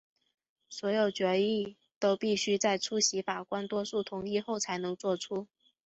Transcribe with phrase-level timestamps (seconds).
[0.67, 5.45] 所有决议都必须在出席法官多数同意后才能做出。